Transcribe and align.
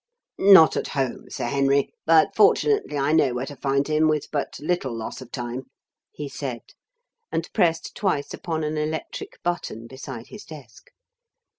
"Not 0.39 0.75
at 0.77 0.87
home, 0.97 1.29
Sir 1.29 1.45
Henry; 1.45 1.93
but, 2.07 2.33
fortunately, 2.35 2.97
I 2.97 3.11
know 3.11 3.35
where 3.35 3.45
to 3.45 3.55
find 3.55 3.87
him 3.87 4.07
with 4.07 4.31
but 4.31 4.57
little 4.59 4.97
loss 4.97 5.21
of 5.21 5.31
time," 5.31 5.65
he 6.11 6.27
said, 6.27 6.61
and 7.31 7.47
pressed 7.53 7.93
twice 7.93 8.33
upon 8.33 8.63
an 8.63 8.79
electric 8.79 9.33
button 9.43 9.85
beside 9.85 10.29
his 10.29 10.43
desk. 10.43 10.87